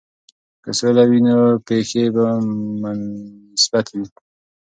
که 0.63 0.71
سوله 0.79 1.03
وي، 1.09 1.19
نو 1.27 1.37
پېښې 1.67 2.03
به 2.15 2.25
مثبتې 3.55 3.95
وي. 3.99 4.07